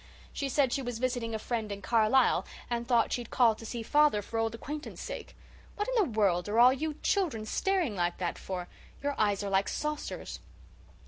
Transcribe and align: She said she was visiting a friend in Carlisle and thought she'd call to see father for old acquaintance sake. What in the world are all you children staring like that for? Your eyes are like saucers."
She 0.33 0.49
said 0.49 0.73
she 0.73 0.81
was 0.81 0.97
visiting 0.97 1.35
a 1.35 1.37
friend 1.37 1.71
in 1.71 1.83
Carlisle 1.83 2.43
and 2.71 2.87
thought 2.87 3.13
she'd 3.13 3.29
call 3.29 3.53
to 3.53 3.67
see 3.67 3.83
father 3.83 4.23
for 4.23 4.39
old 4.39 4.55
acquaintance 4.55 4.99
sake. 4.99 5.35
What 5.75 5.87
in 5.89 5.93
the 5.93 6.09
world 6.09 6.49
are 6.49 6.57
all 6.57 6.73
you 6.73 6.95
children 7.03 7.45
staring 7.45 7.95
like 7.95 8.17
that 8.17 8.39
for? 8.39 8.67
Your 9.03 9.13
eyes 9.19 9.43
are 9.43 9.49
like 9.51 9.69
saucers." 9.69 10.39